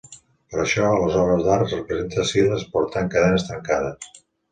Per 0.51 0.59
això, 0.61 0.85
a 0.93 1.01
les 1.01 1.17
obres 1.23 1.43
d'art 1.47 1.65
es 1.67 1.75
representa 1.75 2.25
Silas 2.31 2.65
portant 2.77 3.13
cadenes 3.17 3.47
trencades. 3.51 4.09